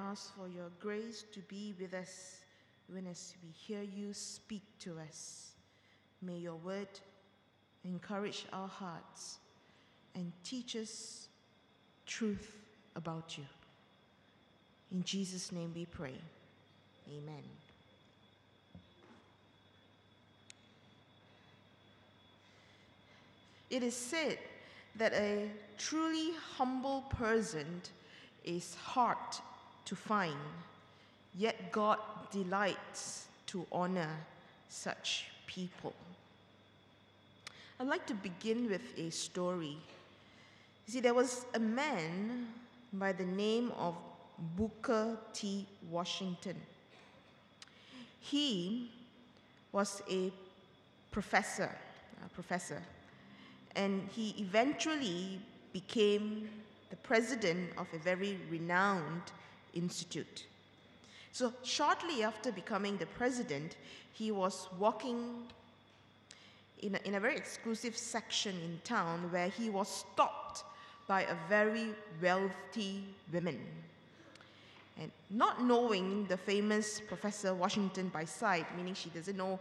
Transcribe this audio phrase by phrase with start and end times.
[0.00, 2.40] ask for your grace to be with us
[2.90, 5.52] even as we hear you speak to us.
[6.22, 6.88] May your word
[7.84, 9.38] encourage our hearts
[10.14, 11.28] and teach us
[12.06, 12.56] truth
[12.96, 13.44] about you.
[14.90, 16.14] In Jesus' name we pray.
[17.08, 17.44] Amen.
[23.70, 24.38] It is said
[24.96, 25.48] that a
[25.78, 27.82] truly humble person
[28.44, 29.16] is hard
[29.84, 30.36] to find,
[31.36, 31.98] yet God
[32.30, 34.10] delights to honor
[34.68, 35.94] such people.
[37.78, 39.76] I'd like to begin with a story.
[40.86, 42.48] You see, there was a man
[42.92, 43.94] by the name of
[44.56, 45.66] Booker T.
[45.90, 46.56] Washington.
[48.20, 48.90] He
[49.72, 50.32] was a
[51.10, 51.70] professor,
[52.24, 52.82] a professor,
[53.76, 55.40] and he eventually
[55.72, 56.48] became
[56.90, 59.22] the president of a very renowned
[59.74, 60.46] institute.
[61.32, 63.76] So, shortly after becoming the president,
[64.12, 65.46] he was walking
[66.80, 70.64] in a, in a very exclusive section in town where he was stopped
[71.06, 71.88] by a very
[72.22, 73.58] wealthy woman.
[74.98, 79.58] And not knowing the famous Professor Washington by sight, meaning she doesn't know,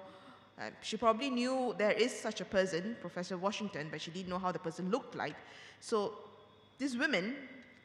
[0.60, 4.40] uh, she probably knew there is such a person, Professor Washington, but she didn't know
[4.40, 5.36] how the person looked like.
[5.80, 6.14] So
[6.78, 7.36] this woman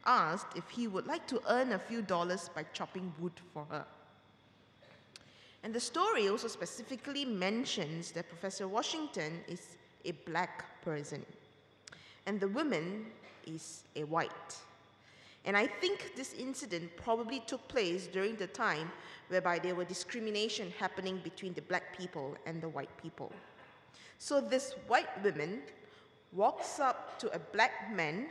[0.06, 3.84] asked if he would like to earn a few dollars by chopping wood for her.
[5.62, 11.24] And the story also specifically mentions that Professor Washington is a black person,
[12.26, 13.06] and the woman
[13.46, 14.56] is a white.
[15.46, 18.90] And I think this incident probably took place during the time
[19.28, 23.32] whereby there were discrimination happening between the black people and the white people.
[24.18, 25.62] So this white woman
[26.32, 28.26] walks up to a black man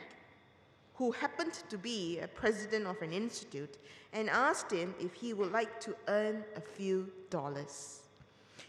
[0.95, 3.77] who happened to be a president of an institute
[4.13, 8.02] and asked him if he would like to earn a few dollars.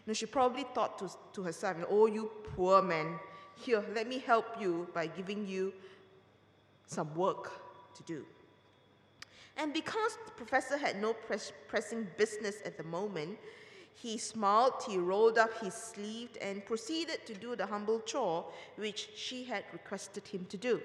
[0.06, 3.18] Know, she probably thought to, to herself, oh, you poor man,
[3.56, 5.72] here, let me help you by giving you
[6.86, 7.52] some work
[7.94, 8.24] to do.
[9.56, 13.38] And because the professor had no press, pressing business at the moment,
[13.94, 18.44] he smiled, he rolled up his sleeve, and proceeded to do the humble chore
[18.76, 20.82] which she had requested him to do.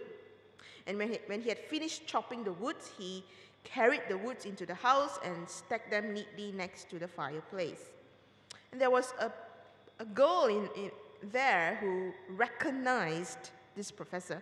[0.90, 3.24] And when he, when he had finished chopping the woods, he
[3.64, 7.92] carried the woods into the house and stacked them neatly next to the fireplace.
[8.72, 9.32] And there was a,
[10.00, 10.92] a girl in, in
[11.32, 14.42] there who recognized this professor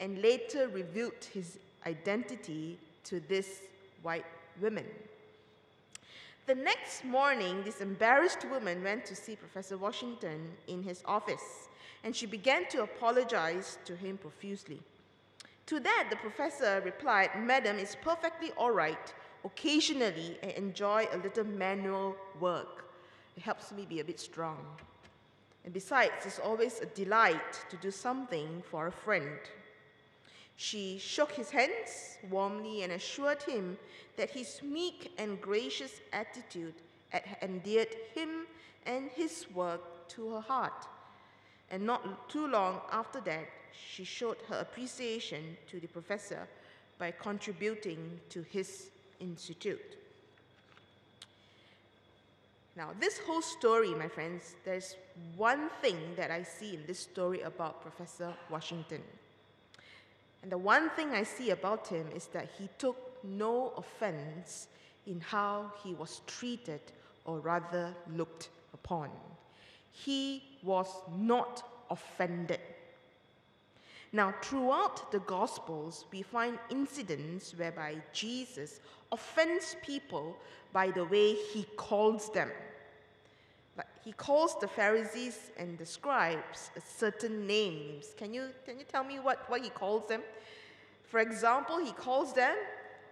[0.00, 3.60] and later revealed his identity to this
[4.02, 4.26] white
[4.60, 4.86] woman.
[6.46, 11.68] The next morning, this embarrassed woman went to see Professor Washington in his office,
[12.02, 14.80] and she began to apologize to him profusely.
[15.66, 19.14] To that, the professor replied, Madam, it's perfectly all right.
[19.44, 22.84] Occasionally, I enjoy a little manual work.
[23.36, 24.58] It helps me be a bit strong.
[25.64, 29.38] And besides, it's always a delight to do something for a friend.
[30.56, 33.78] She shook his hands warmly and assured him
[34.16, 36.74] that his meek and gracious attitude
[37.08, 38.46] had endeared him
[38.86, 40.86] and his work to her heart.
[41.70, 43.48] And not too long after that,
[43.94, 46.46] she showed her appreciation to the professor
[46.98, 48.90] by contributing to his
[49.20, 49.96] institute.
[52.76, 54.96] Now, this whole story, my friends, there's
[55.36, 59.00] one thing that I see in this story about Professor Washington.
[60.42, 64.66] And the one thing I see about him is that he took no offense
[65.06, 66.80] in how he was treated
[67.24, 69.08] or rather looked upon.
[69.92, 72.60] He was not offended
[74.14, 78.78] now, throughout the Gospels, we find incidents whereby Jesus
[79.10, 80.36] offends people
[80.72, 82.48] by the way he calls them.
[84.04, 88.14] He calls the Pharisees and the scribes certain names.
[88.16, 90.22] Can you, can you tell me what, what he calls them?
[91.10, 92.54] For example, he calls them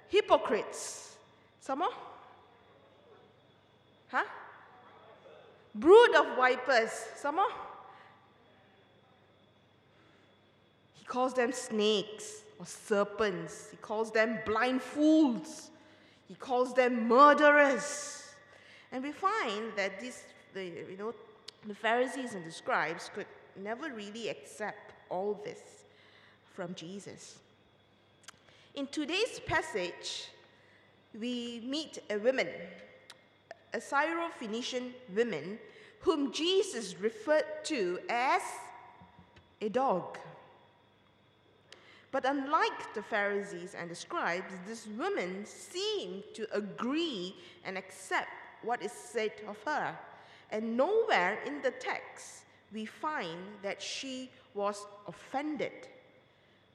[0.07, 1.17] hypocrites.
[1.59, 1.95] Some more?
[4.07, 4.23] Huh?
[5.75, 6.93] Brood of vipers.
[7.17, 7.72] Some more?
[11.05, 13.69] Calls them snakes or serpents.
[13.71, 15.71] He calls them blind fools.
[16.29, 18.35] He calls them murderers.
[18.91, 20.23] And we find that these,
[20.55, 21.15] the, you know,
[21.67, 23.27] the Pharisees and the scribes could
[23.57, 25.61] never really accept all this
[26.55, 27.39] from Jesus.
[28.75, 30.29] In today's passage,
[31.19, 32.49] we meet a woman,
[33.75, 35.59] a Syrophoenician woman,
[36.01, 38.43] whom Jesus referred to as
[39.61, 40.19] a dog.
[42.13, 48.29] But unlike the Pharisees and the scribes, this woman seemed to agree and accept
[48.63, 49.99] what is said of her.
[50.51, 55.89] And nowhere in the text we find that she was offended.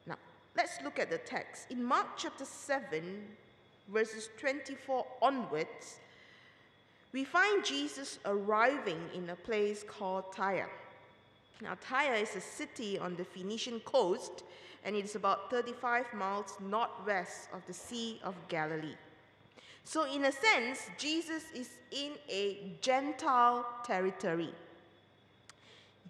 [0.07, 0.17] Now,
[0.55, 1.69] let's look at the text.
[1.69, 3.23] In Mark chapter 7,
[3.89, 5.99] verses 24 onwards,
[7.13, 10.69] we find Jesus arriving in a place called Tyre.
[11.61, 14.43] Now, Tyre is a city on the Phoenician coast,
[14.85, 18.95] and it is about 35 miles northwest of the Sea of Galilee.
[19.83, 24.53] So, in a sense, Jesus is in a Gentile territory.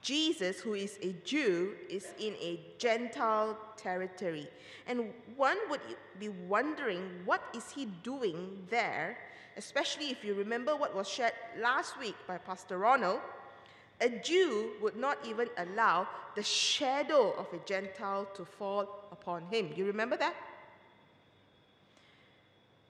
[0.01, 4.47] Jesus, who is a Jew, is in a Gentile territory.
[4.87, 5.81] And one would
[6.19, 9.17] be wondering, what is he doing there?
[9.57, 13.21] Especially if you remember what was shared last week by Pastor Ronald.
[13.99, 19.71] A Jew would not even allow the shadow of a Gentile to fall upon him.
[19.75, 20.35] You remember that?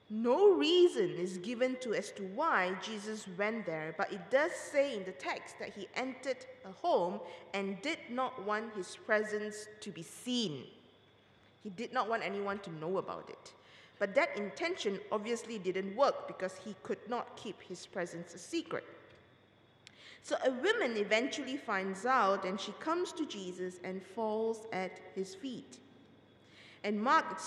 [0.09, 4.95] No reason is given to as to why Jesus went there, but it does say
[4.95, 7.19] in the text that he entered a home
[7.53, 10.63] and did not want his presence to be seen.
[11.63, 13.51] He did not want anyone to know about it.
[13.99, 18.85] But that intention obviously didn't work because he could not keep his presence a secret.
[20.23, 25.33] So a woman eventually finds out and she comes to Jesus and falls at his
[25.35, 25.79] feet.
[26.83, 27.39] And Mark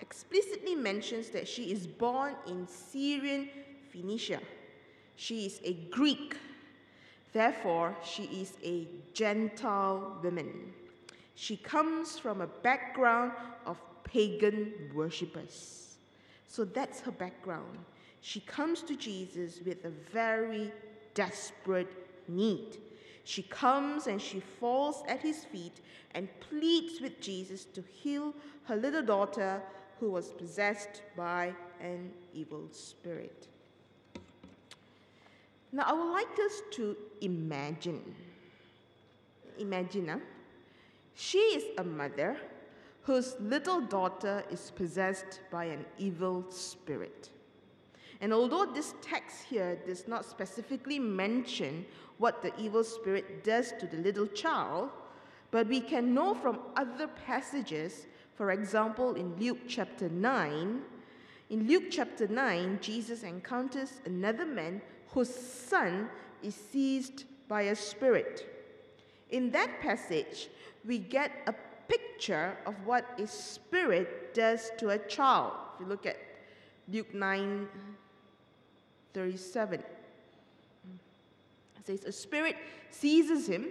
[0.00, 3.48] explicitly mentions that she is born in Syrian
[3.90, 4.40] Phoenicia.
[5.16, 6.36] She is a Greek.
[7.32, 10.72] Therefore, she is a Gentile woman.
[11.34, 13.32] She comes from a background
[13.66, 15.96] of pagan worshippers.
[16.48, 17.78] So that's her background.
[18.20, 20.72] She comes to Jesus with a very
[21.14, 22.78] desperate need.
[23.24, 25.80] She comes and she falls at his feet
[26.14, 28.34] and pleads with Jesus to heal
[28.64, 29.62] her little daughter
[30.00, 33.48] who was possessed by an evil spirit.
[35.72, 38.14] Now, I would like us to imagine.
[39.58, 40.18] Imagine, huh?
[41.14, 42.36] she is a mother
[43.02, 47.30] whose little daughter is possessed by an evil spirit.
[48.20, 51.86] And although this text here does not specifically mention
[52.18, 54.90] what the evil spirit does to the little child,
[55.50, 58.06] but we can know from other passages
[58.38, 60.80] for example, in Luke chapter 9,
[61.50, 66.08] in Luke chapter 9, Jesus encounters another man whose son
[66.40, 68.46] is seized by a spirit.
[69.30, 70.50] In that passage,
[70.86, 71.54] we get a
[71.88, 75.54] picture of what a spirit does to a child.
[75.74, 76.18] If you look at
[76.86, 77.66] Luke 9
[79.14, 79.86] 37, it
[81.84, 82.56] says, A spirit
[82.90, 83.66] seizes him,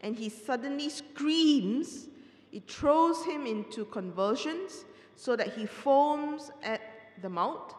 [0.00, 2.08] and he suddenly screams
[2.52, 4.84] it throws him into convulsions
[5.16, 6.80] so that he foams at
[7.22, 7.74] the mouth.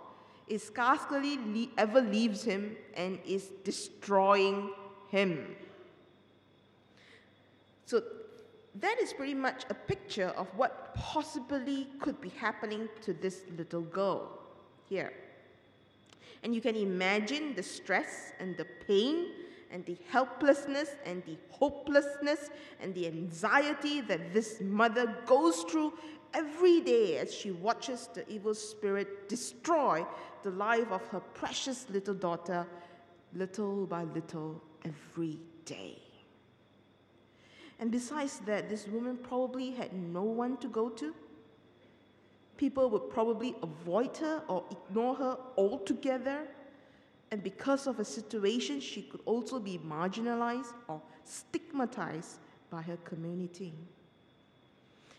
[0.47, 4.71] It scarcely le- ever leaves him and is destroying
[5.09, 5.55] him.
[7.85, 8.01] So
[8.75, 13.81] that is pretty much a picture of what possibly could be happening to this little
[13.81, 14.39] girl
[14.87, 15.11] here.
[16.43, 19.27] And you can imagine the stress and the pain
[19.71, 22.49] and the helplessness and the hopelessness
[22.79, 25.93] and the anxiety that this mother goes through
[26.33, 30.05] every day as she watches the evil spirit destroy
[30.43, 32.67] the life of her precious little daughter,
[33.33, 35.97] little by little, every day.
[37.79, 41.13] And besides that, this woman probably had no one to go to.
[42.61, 46.47] People would probably avoid her or ignore her altogether
[47.31, 52.37] and because of her situation, she could also be marginalized or stigmatized
[52.69, 53.73] by her community.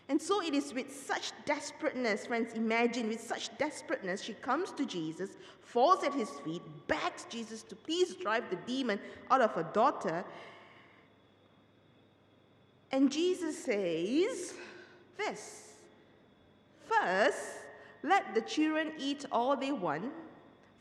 [0.07, 4.85] And so it is with such desperateness, friends, imagine with such desperateness, she comes to
[4.85, 5.31] Jesus,
[5.63, 10.23] falls at his feet, begs Jesus to please drive the demon out of her daughter.
[12.89, 14.53] And Jesus says
[15.17, 15.62] this
[17.01, 17.39] First,
[18.03, 20.11] let the children eat all they want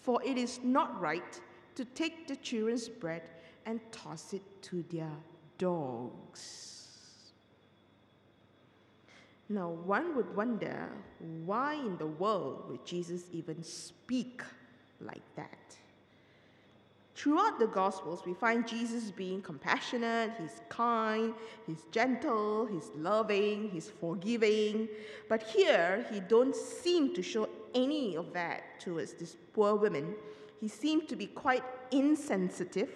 [0.02, 1.40] for it is not right
[1.76, 3.22] to take the children's bread
[3.64, 5.12] and toss it to their
[5.58, 6.88] dogs.
[9.48, 10.90] Now, one would wonder
[11.44, 14.42] why in the world would Jesus even speak
[15.00, 15.76] like that?
[17.22, 21.34] Throughout the Gospels, we find Jesus being compassionate, he's kind,
[21.68, 24.88] he's gentle, he's loving, he's forgiving.
[25.28, 30.16] But here, he don't seem to show any of that towards this poor woman.
[30.60, 31.62] He seemed to be quite
[31.92, 32.90] insensitive,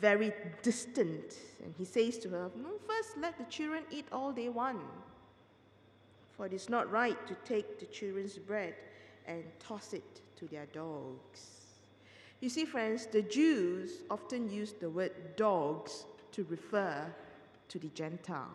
[0.00, 0.32] very
[0.62, 1.36] distant.
[1.62, 4.82] And he says to her, No, first let the children eat all they want.
[6.36, 8.74] for it is not right to take the children's bread
[9.28, 11.57] and toss it to their dogs.
[12.40, 17.04] You see, friends, the Jews often use the word dogs to refer
[17.68, 18.46] to the Gentile.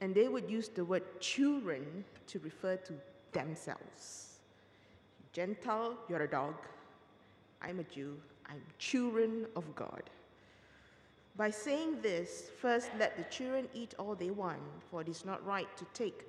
[0.00, 2.92] And they would use the word children to refer to
[3.32, 4.38] themselves.
[5.32, 6.54] Gentile, you're a dog.
[7.60, 8.16] I'm a Jew.
[8.48, 10.02] I'm children of God.
[11.36, 15.44] By saying this, first let the children eat all they want, for it is not
[15.44, 16.24] right to take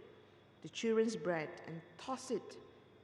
[0.63, 2.57] the children's bread and toss it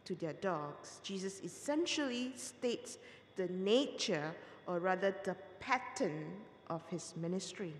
[0.05, 0.99] to their dogs.
[1.03, 2.97] Jesus essentially states
[3.35, 4.33] the nature,
[4.67, 6.25] or rather the pattern,
[6.69, 7.73] of his ministry.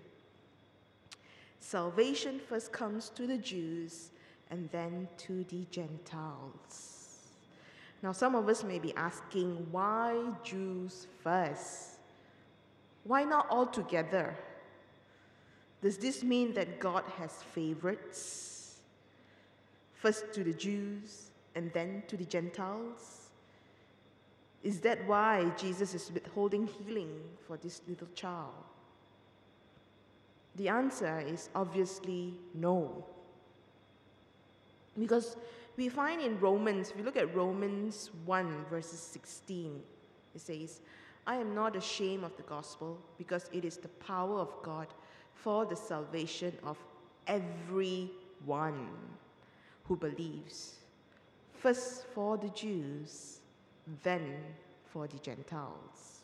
[1.58, 4.10] Salvation first comes to the Jews
[4.50, 7.00] and then to the Gentiles.
[8.02, 11.98] Now, some of us may be asking, why Jews first?
[13.04, 14.36] Why not all together?
[15.82, 18.76] Does this mean that God has favorites?
[19.94, 23.30] First to the Jews and then to the Gentiles?
[24.62, 28.54] Is that why Jesus is withholding healing for this little child?
[30.56, 33.04] The answer is obviously no.
[34.98, 35.36] Because
[35.76, 39.82] we find in Romans, if you look at Romans 1, verses 16,
[40.34, 40.80] it says,
[41.26, 44.88] I am not ashamed of the gospel because it is the power of God
[45.34, 46.78] for the salvation of
[47.26, 48.88] everyone
[49.84, 50.76] who believes.
[51.64, 53.38] First for the Jews,
[54.02, 54.34] then
[54.92, 56.20] for the Gentiles.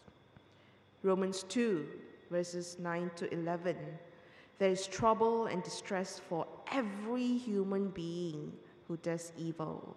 [1.02, 1.86] Romans 2,
[2.30, 3.74] verses 9 to 11.
[4.58, 8.52] There is trouble and distress for every human being
[8.86, 9.96] who does evil.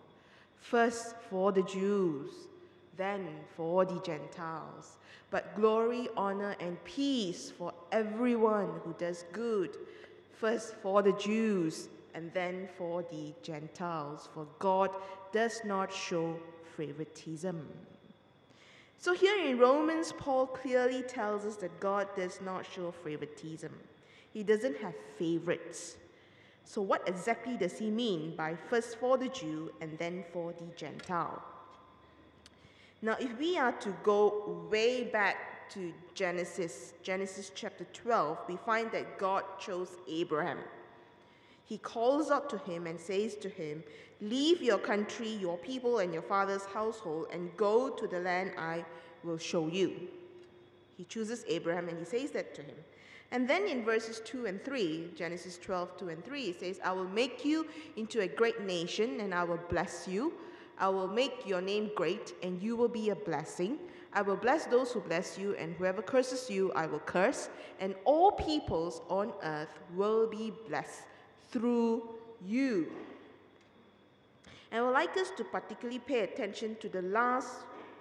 [0.62, 2.48] First for the Jews,
[2.96, 4.98] then for the Gentiles.
[5.30, 9.76] But glory, honor, and peace for everyone who does good,
[10.32, 14.30] first for the Jews, and then for the Gentiles.
[14.34, 14.92] For God
[15.34, 16.40] does not show
[16.78, 17.68] favoritism.
[18.98, 23.74] So, here in Romans, Paul clearly tells us that God does not show favoritism.
[24.32, 25.98] He doesn't have favorites.
[26.63, 30.66] So, what exactly does he mean by first for the Jew and then for the
[30.78, 31.44] Gentile?
[33.02, 38.90] Now, if we are to go way back to Genesis, Genesis chapter 12, we find
[38.92, 40.60] that God chose Abraham.
[41.65, 43.84] He calls out to him and says to him,
[44.22, 48.86] Leave your country, your people, and your father's household, and go to the land I
[49.24, 50.08] will show you.
[50.98, 52.75] He chooses Abraham and he says that to him.
[53.32, 56.91] And then in verses 2 and 3, Genesis 12, 2 and 3, it says, I
[56.91, 57.65] will make you
[57.96, 60.34] into a great nation, and I will bless you.
[60.77, 63.79] I will make your name great, and you will be a blessing.
[64.13, 67.50] I will bless those who bless you, and whoever curses you, I will curse.
[67.79, 71.01] And all peoples on earth will be blessed
[71.53, 72.10] through
[72.45, 72.88] you.
[74.72, 77.60] And I would like us to particularly pay attention to the last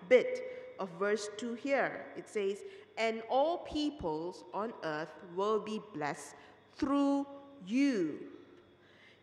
[0.08, 2.06] bit of verse 2 here.
[2.16, 2.62] It says,
[2.96, 6.34] And all peoples on earth will be blessed
[6.76, 7.26] through
[7.66, 8.20] you.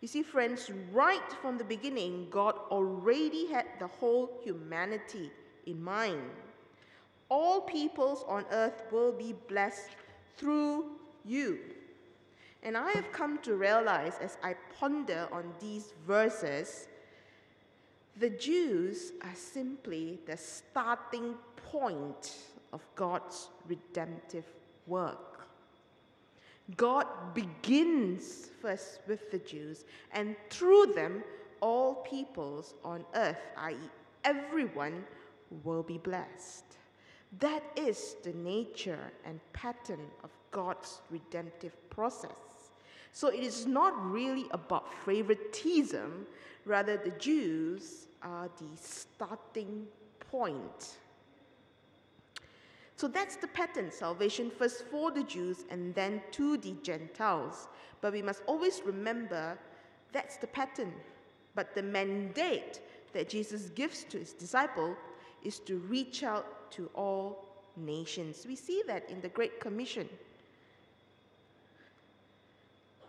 [0.00, 5.30] You see, friends, right from the beginning, God already had the whole humanity
[5.66, 6.22] in mind.
[7.28, 9.90] All peoples on earth will be blessed
[10.36, 10.86] through
[11.24, 11.58] you.
[12.62, 16.88] And I have come to realize as I ponder on these verses,
[18.16, 22.36] the Jews are simply the starting point
[22.72, 24.44] of God's redemptive
[24.86, 25.48] work.
[26.76, 31.24] God begins first with the Jews, and through them,
[31.60, 33.90] all peoples on earth, i.e.,
[34.24, 35.04] everyone,
[35.64, 36.64] will be blessed.
[37.38, 42.49] That is the nature and pattern of God's redemptive process.
[43.12, 46.26] So it is not really about favoritism,
[46.64, 49.86] rather, the Jews are the starting
[50.30, 50.96] point.
[52.96, 57.66] So that's the pattern salvation first for the Jews and then to the Gentiles.
[58.00, 59.58] But we must always remember
[60.12, 60.92] that's the pattern.
[61.54, 62.80] But the mandate
[63.12, 64.94] that Jesus gives to his disciple
[65.42, 68.44] is to reach out to all nations.
[68.46, 70.08] We see that in the Great Commission.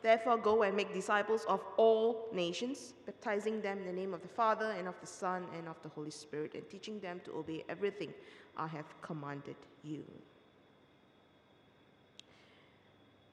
[0.02, 4.28] Therefore, go and make disciples of all nations, baptizing them in the name of the
[4.28, 7.64] Father and of the Son and of the Holy Spirit, and teaching them to obey
[7.70, 8.14] everything
[8.58, 10.04] I have commanded you.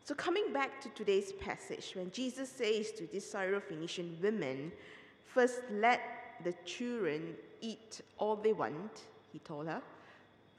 [0.04, 4.72] So, coming back to today's passage, when Jesus says to these Syrophoenician women,
[5.22, 6.00] first let
[6.44, 9.82] the children eat all they want, he told her,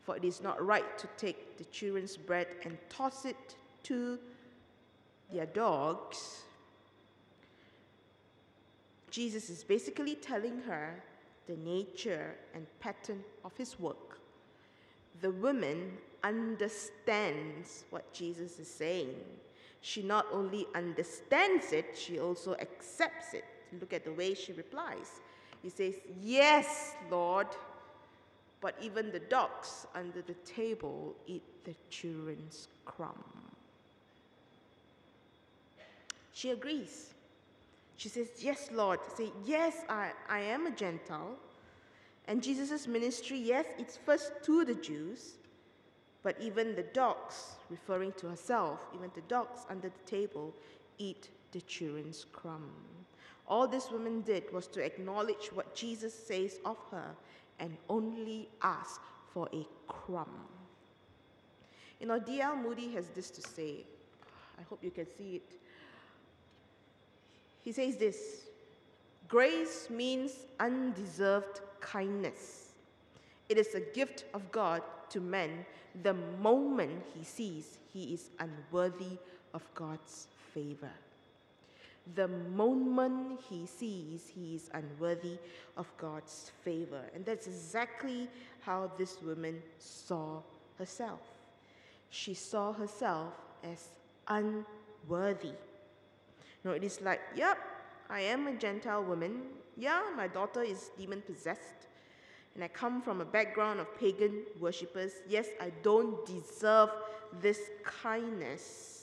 [0.04, 4.20] for it is not right to take the children's bread and toss it to
[5.32, 6.44] their dogs.
[9.12, 11.02] Jesus is basically telling her
[11.48, 14.20] the nature and pattern of his work.
[15.22, 19.16] The woman understands what Jesus is saying.
[19.82, 23.46] She not only understands it, she also accepts it.
[23.80, 25.22] Look at the way she replies.
[25.62, 27.48] He says, Yes, Lord,
[28.62, 33.24] but even the dogs under the table eat the children's crumb.
[36.40, 37.14] She agrees.
[37.98, 39.02] She says, Yes, Lord.
[39.18, 41.36] Say, Yes, I, I am a Gentile.
[42.30, 45.34] And Jesus' ministry, yes, it's first to the Jews,
[46.24, 50.54] but even the dogs, referring to herself, even the dogs under the table
[50.98, 52.72] eat the children's crumb.
[53.46, 57.16] All this woman did was to acknowledge what Jesus says of her
[57.60, 59.02] and only ask
[59.34, 60.48] for a crumb.
[62.00, 62.56] You know, D.L.
[62.56, 63.84] Moody has this to say.
[64.58, 65.59] I hope you can see it.
[67.64, 68.48] He says this
[69.28, 72.72] Grace means undeserved kindness.
[73.48, 75.66] It is a gift of God to men
[76.04, 79.18] the moment he sees he is unworthy
[79.54, 80.92] of God's favor.
[82.16, 85.38] The moment he sees he is unworthy
[85.78, 87.02] of God's favor.
[87.14, 88.28] And that's exactly
[88.62, 90.42] how this woman saw
[90.78, 91.22] herself.
[92.10, 93.90] She saw herself as
[94.28, 95.54] unworthy.
[96.64, 97.58] No, it is like, yep,
[98.10, 99.42] I am a Gentile woman.
[99.78, 101.88] Yeah, my daughter is demon possessed.
[102.56, 105.14] And I come from a background of pagan worshippers.
[105.28, 106.90] Yes, I don't deserve
[107.42, 109.00] this kindness.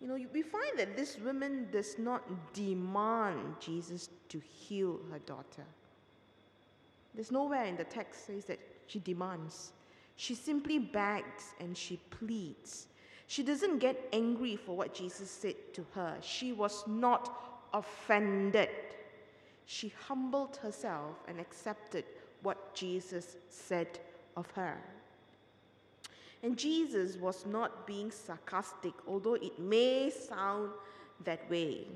[0.00, 2.22] You know, we find that this woman does not
[2.54, 5.64] demand Jesus to heal her daughter.
[7.14, 9.72] There's nowhere in the text says that she demands.
[10.14, 12.86] She simply begs and she pleads.
[13.28, 16.16] She doesn't get angry for what Jesus said to her.
[16.22, 18.70] She was not offended.
[19.66, 22.04] She humbled herself and accepted
[22.42, 23.98] what Jesus said
[24.34, 24.78] of her.
[26.42, 30.70] And Jesus was not being sarcastic, although it may sound
[31.24, 31.86] that way.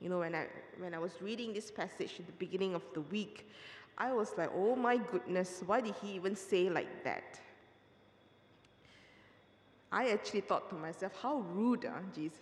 [0.00, 0.46] You know, when I,
[0.78, 3.50] when I was reading this passage at the beginning of the week,
[3.98, 7.40] I was like, oh my goodness, why did he even say like that?
[9.90, 12.38] I actually thought to myself, how rude, huh, Jesus?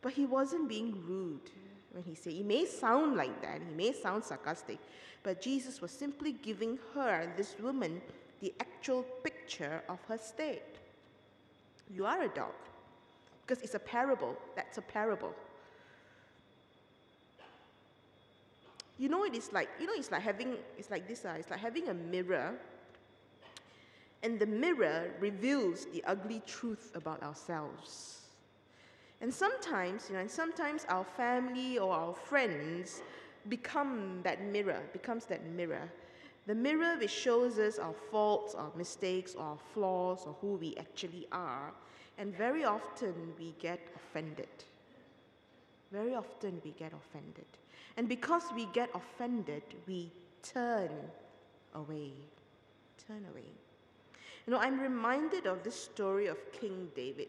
[0.00, 1.50] But he wasn't being rude
[1.92, 4.78] when he said, he may sound like that, he may sound sarcastic,
[5.22, 8.00] but Jesus was simply giving her, this woman,
[8.40, 10.62] the actual picture of her state.
[11.90, 12.52] You are a dog.
[13.46, 14.36] Because it's a parable.
[14.56, 15.34] That's a parable.
[18.98, 21.50] You know, it is like, you know, it's like having, it's like this, uh, it's
[21.50, 22.54] like having a mirror
[24.24, 28.22] and the mirror reveals the ugly truth about ourselves.
[29.20, 33.02] And sometimes, you know, and sometimes our family or our friends
[33.48, 35.88] become that mirror, becomes that mirror.
[36.46, 41.26] The mirror which shows us our faults, our mistakes, our flaws, or who we actually
[41.30, 41.72] are.
[42.16, 44.48] And very often we get offended.
[45.92, 47.46] Very often we get offended.
[47.98, 50.10] And because we get offended, we
[50.42, 50.90] turn
[51.74, 52.12] away.
[53.06, 53.63] Turn away.
[54.46, 57.28] You know, I'm reminded of this story of King David.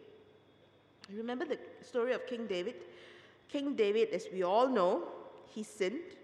[1.10, 2.76] You remember the story of King David?
[3.48, 5.04] King David, as we all know,
[5.48, 6.16] he sinned,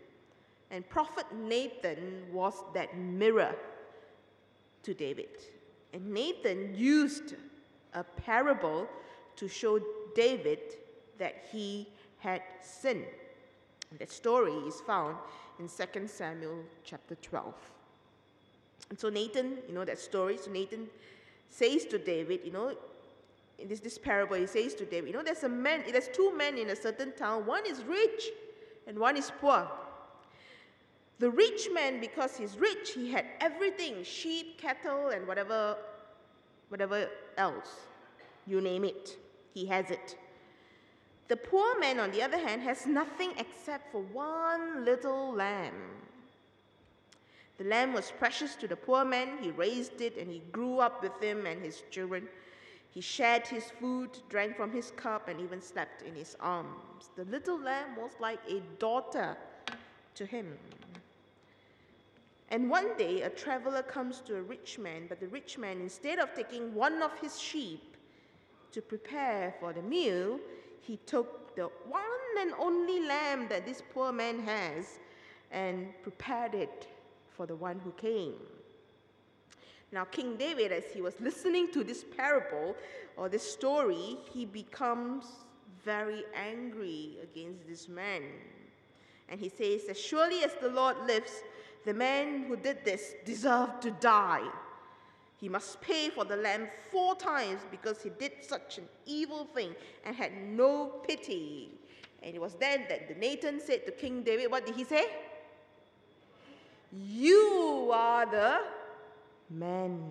[0.69, 3.56] and Prophet Nathan was that mirror
[4.84, 5.30] to David.
[5.93, 7.36] And Nathan used
[7.93, 8.88] a parable
[9.36, 9.80] to show
[10.15, 10.60] David
[11.17, 11.88] that he
[12.19, 13.06] had sinned.
[13.99, 15.17] That story is found
[15.60, 17.54] in 2 Samuel chapter 12.
[18.91, 20.38] And so Nathan, you know that story.
[20.38, 20.89] So Nathan
[21.49, 22.75] says to David, you know,
[23.58, 26.36] in this, this parable, he says to David, you know, there's a man, there's two
[26.36, 27.45] men in a certain town.
[27.45, 28.25] One is rich
[28.86, 29.65] and one is poor.
[31.19, 35.77] The rich man, because he's rich, he had everything sheep, cattle, and whatever,
[36.67, 37.69] whatever else.
[38.45, 39.17] You name it,
[39.54, 40.17] he has it.
[41.30, 45.75] The poor man, on the other hand, has nothing except for one little lamb
[47.58, 49.38] the lamb was precious to the poor man.
[49.40, 52.28] He raised it and he grew up with him and his children.
[52.90, 57.10] He shared his food, drank from his cup, and even slept in his arms.
[57.16, 59.38] The little lamb was like a daughter
[60.16, 60.58] to him.
[62.50, 66.20] And one day, a traveler comes to a rich man, but the rich man, instead
[66.20, 67.96] of taking one of his sheep
[68.74, 70.38] to prepare for the meal,
[70.82, 72.02] he took the one
[72.40, 75.00] and only lamb that this poor man has
[75.52, 76.88] and prepared it
[77.36, 78.34] for the one who came.
[79.91, 82.76] Now, King David, as he was listening to this parable
[83.17, 85.26] or this story, he becomes
[85.84, 88.24] very angry against this man.
[89.28, 91.44] And he says, As surely as the Lord lives,
[91.86, 94.48] the man who did this deserved to die.
[95.38, 99.76] He must pay for the lamb four times because he did such an evil thing
[100.06, 101.72] and had no pity.
[102.22, 105.08] And it was then that Nathan said to King David, What did he say?
[106.91, 108.60] You are the
[109.49, 110.01] man.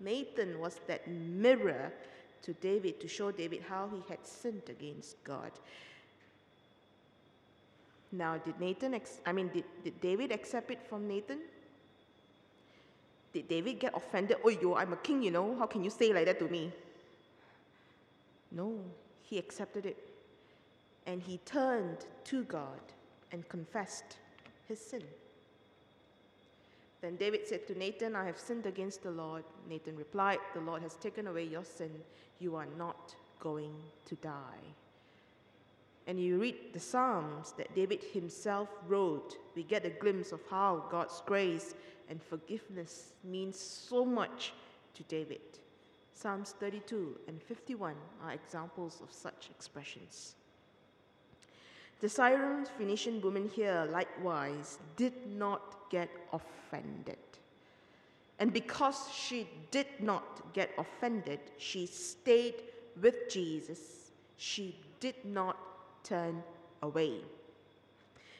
[0.00, 1.92] Nathan was that mirror
[2.42, 5.52] to David to show David how he had sinned against God.
[8.10, 11.38] Now, did Nathan, I mean, did, did David accept it from Nathan?
[13.32, 14.36] Did David get offended?
[14.44, 15.56] Oh, yo, I'm a king, you know.
[15.58, 16.70] How can you say like that to me?
[18.50, 18.78] No,
[19.22, 19.96] he accepted it.
[21.06, 22.80] And he turned to God
[23.30, 24.18] and confessed
[24.68, 25.02] his sin.
[27.00, 29.44] Then David said to Nathan, I have sinned against the Lord.
[29.68, 31.90] Nathan replied, The Lord has taken away your sin.
[32.38, 33.74] You are not going
[34.06, 34.62] to die.
[36.06, 40.84] And you read the Psalms that David himself wrote, we get a glimpse of how
[40.90, 41.74] God's grace
[42.08, 44.52] and forgiveness means so much
[44.94, 45.40] to David.
[46.12, 47.94] Psalms 32 and 51
[48.24, 50.34] are examples of such expressions.
[52.02, 57.16] The Syro-Phoenician woman here, likewise, did not get offended.
[58.40, 62.56] And because she did not get offended, she stayed
[63.00, 64.10] with Jesus.
[64.36, 65.56] She did not
[66.02, 66.42] turn
[66.82, 67.18] away.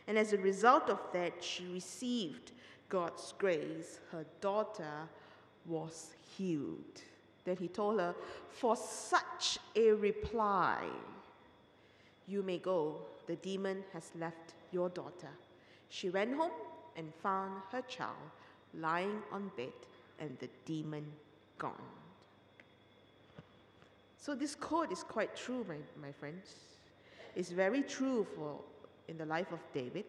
[0.09, 2.51] And as a result of that, she received
[2.88, 4.01] God's grace.
[4.11, 5.09] Her daughter
[5.66, 7.01] was healed.
[7.44, 8.16] Then he told her,
[8.51, 10.85] For such a reply,
[12.26, 15.30] you may go the demon has left your daughter.
[15.88, 16.50] She went home
[16.96, 18.16] and found her child
[18.74, 19.72] lying on bed
[20.18, 21.04] and the demon
[21.58, 21.88] gone.
[24.18, 26.54] So this quote is quite true, my, my friends.
[27.35, 28.61] It's very true for
[29.08, 30.04] in the life of David.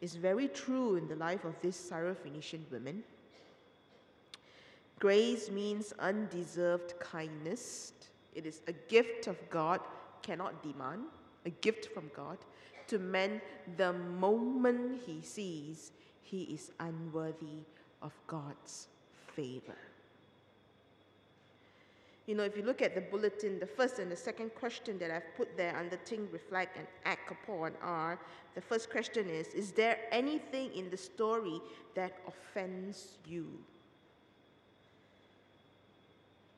[0.00, 3.02] It's very true in the life of this Syrophoenician woman.
[4.98, 7.92] Grace means undeserved kindness.
[8.34, 9.80] It is a gift of God,
[10.22, 11.04] cannot demand
[11.44, 12.38] a gift from God,
[12.88, 13.40] to man
[13.76, 17.64] the moment he sees he is unworthy
[18.02, 18.88] of God's
[19.34, 19.76] favor.
[22.26, 25.10] You know, if you look at the bulletin, the first and the second question that
[25.10, 28.18] I've put there under think, reflect, and act upon are
[28.54, 31.60] the first question is Is there anything in the story
[31.94, 33.46] that offends you?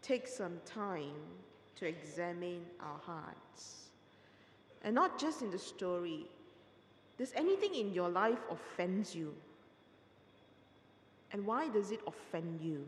[0.02, 1.20] Take some time
[1.76, 3.85] to examine our hearts.
[4.82, 6.26] And not just in the story.
[7.18, 9.34] Does anything in your life offends you?
[11.32, 12.86] And why does it offend you?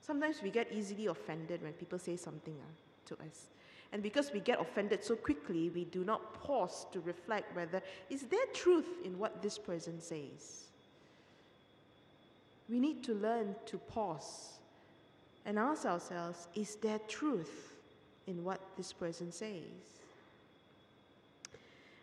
[0.00, 3.46] Sometimes we get easily offended when people say something uh, to us.
[3.92, 8.22] And because we get offended so quickly, we do not pause to reflect whether is
[8.22, 10.68] there truth in what this person says.
[12.68, 14.58] We need to learn to pause
[15.44, 17.74] and ask ourselves, is there truth?
[18.30, 19.90] In what this person says.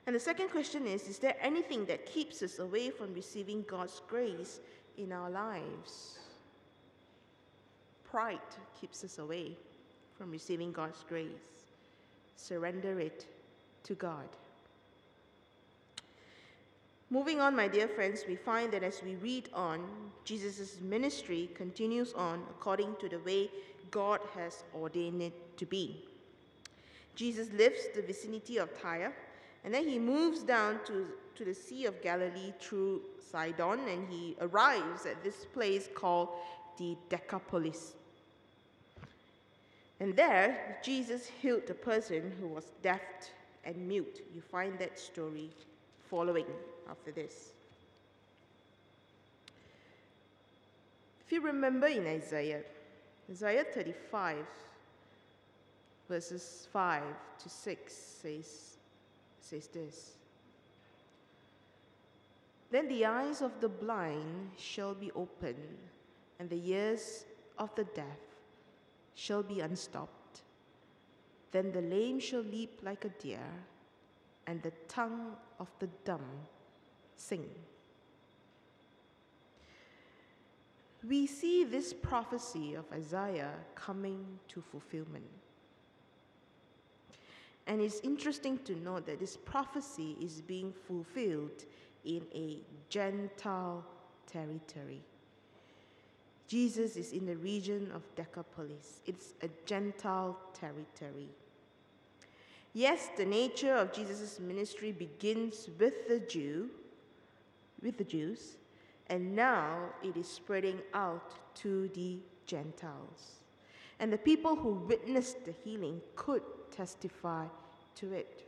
[0.05, 4.01] And the second question is Is there anything that keeps us away from receiving God's
[4.07, 4.59] grace
[4.97, 6.19] in our lives?
[8.09, 8.39] Pride
[8.79, 9.51] keeps us away
[10.17, 11.27] from receiving God's grace.
[12.35, 13.25] Surrender it
[13.83, 14.27] to God.
[17.09, 19.81] Moving on, my dear friends, we find that as we read on,
[20.25, 23.49] Jesus' ministry continues on according to the way
[23.91, 26.03] God has ordained it to be.
[27.17, 29.11] Jesus leaves the vicinity of Tyre,
[29.65, 33.01] and then he moves down to, to the Sea of Galilee through
[33.31, 36.29] Sidon, and he arrives at this place called
[36.77, 37.95] the Decapolis.
[39.99, 43.01] And there, Jesus healed a person who was deaf
[43.65, 44.21] and mute.
[44.35, 45.49] You find that story
[46.11, 46.45] following
[46.87, 47.49] after this.
[51.25, 52.61] If you remember in Isaiah,
[53.27, 54.45] Isaiah 35,
[56.07, 57.03] verses 5
[57.39, 58.77] to 6 says,
[59.39, 60.17] says this
[62.71, 65.77] Then the eyes of the blind shall be opened,
[66.39, 67.25] and the ears
[67.57, 68.19] of the deaf
[69.15, 70.41] shall be unstopped.
[71.51, 73.49] Then the lame shall leap like a deer,
[74.45, 76.25] and the tongue of the dumb
[77.15, 77.49] sing.
[81.07, 85.23] We see this prophecy of Isaiah coming to fulfillment.
[87.67, 91.65] And it's interesting to note that this prophecy is being fulfilled
[92.05, 93.83] in a Gentile
[94.25, 95.01] territory.
[96.47, 99.01] Jesus is in the region of Decapolis.
[99.05, 101.27] It's a Gentile territory.
[102.73, 106.69] Yes, the nature of Jesus' ministry begins with the Jew,
[107.81, 108.55] with the Jews,
[109.07, 113.36] and now it is spreading out to the Gentiles.
[113.99, 117.45] And the people who witnessed the healing could testify
[117.95, 118.43] to it.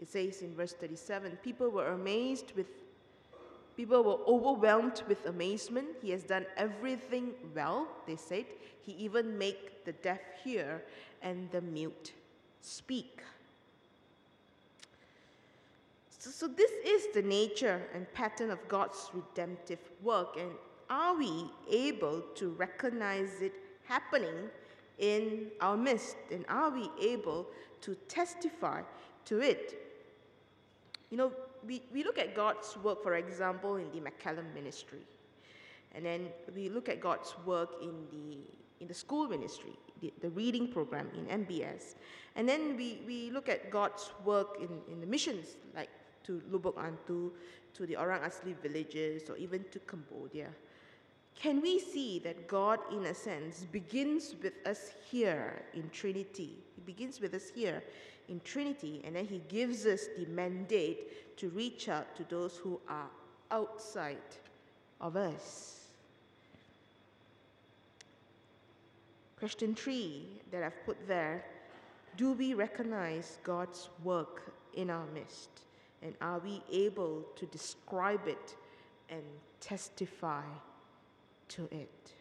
[0.00, 2.66] It says in verse 37 people were amazed with,
[3.76, 5.88] people were overwhelmed with amazement.
[6.02, 8.46] He has done everything well, they said.
[8.82, 10.82] He even made the deaf hear
[11.22, 12.12] and the mute
[12.60, 13.20] speak.
[16.18, 20.36] So, so, this is the nature and pattern of God's redemptive work.
[20.36, 20.50] And
[20.90, 23.54] are we able to recognize it
[23.88, 24.50] happening
[24.98, 26.16] in our midst?
[26.30, 27.46] And are we able
[27.82, 28.82] to testify
[29.26, 29.82] to it?
[31.10, 31.32] You know,
[31.66, 35.00] we, we look at God's work, for example, in the McCallum ministry.
[35.94, 38.38] And then we look at God's work in the,
[38.80, 41.94] in the school ministry, the, the reading program in MBS.
[42.34, 45.88] And then we, we look at God's work in, in the missions, like
[46.24, 47.30] to Lubuk Antu,
[47.74, 50.48] to the Orang Asli villages, or even to Cambodia.
[51.36, 56.56] Can we see that God, in a sense, begins with us here in Trinity?
[56.74, 57.82] He begins with us here
[58.28, 62.80] in Trinity, and then He gives us the mandate to reach out to those who
[62.88, 63.08] are
[63.50, 64.16] outside
[65.00, 65.76] of us.
[69.38, 71.44] Question three that I've put there
[72.16, 75.50] do we recognize God's work in our midst?
[76.02, 78.54] And are we able to describe it
[79.10, 79.22] and
[79.60, 80.42] testify
[81.48, 82.12] to it.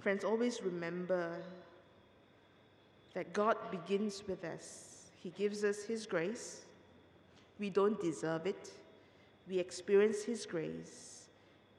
[0.00, 1.36] Friends, always remember
[3.14, 5.06] that God begins with us.
[5.22, 6.62] He gives us His grace.
[7.58, 8.70] We don't deserve it.
[9.48, 11.28] We experience His grace.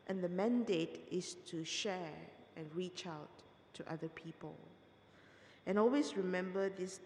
[0.07, 2.17] And the mandate is to share
[2.57, 3.29] and reach out
[3.73, 4.55] to other people.
[5.67, 6.99] And always remember this,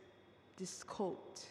[0.58, 1.46] this quote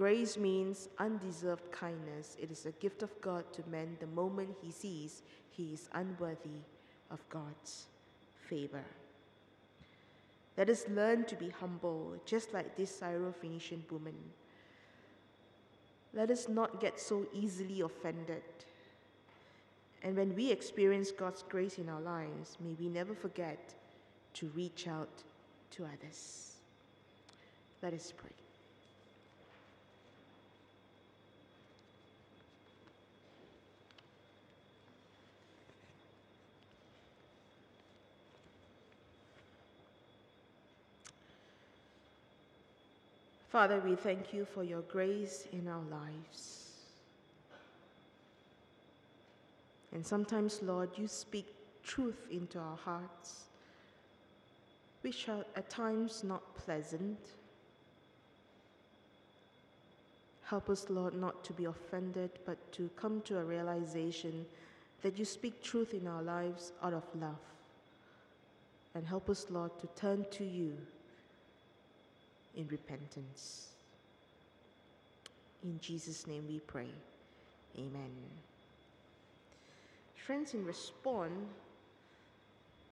[0.00, 2.34] Grace means undeserved kindness.
[2.40, 6.62] It is a gift of God to man the moment he sees he is unworthy
[7.10, 7.84] of God's
[8.48, 8.82] favor.
[10.56, 14.14] Let us learn to be humble, just like this Syro-Phoenician woman.
[16.14, 18.42] Let us not get so easily offended.
[20.02, 23.74] And when we experience God's grace in our lives, may we never forget
[24.32, 25.22] to reach out
[25.72, 26.54] to others.
[27.82, 28.30] Let us pray.
[43.50, 46.68] Father, we thank you for your grace in our lives.
[49.92, 53.46] And sometimes, Lord, you speak truth into our hearts,
[55.00, 57.18] which are at times not pleasant.
[60.44, 64.46] Help us, Lord, not to be offended, but to come to a realization
[65.02, 67.34] that you speak truth in our lives out of love.
[68.94, 70.76] And help us, Lord, to turn to you
[72.56, 73.68] in repentance.
[75.62, 76.88] In Jesus' name we pray.
[77.78, 78.10] Amen.
[80.14, 81.32] Friends, in response,